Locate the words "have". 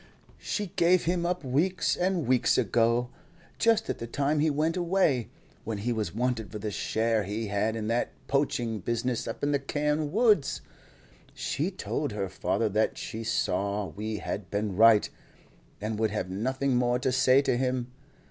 16.09-16.31